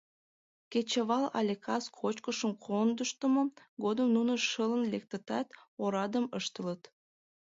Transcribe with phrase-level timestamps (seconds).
[0.71, 3.41] Кечывал але кас кочкышым кондыштмо
[3.83, 5.47] годым нуно шылын лектытат,
[5.83, 6.81] орадым ыштылыт.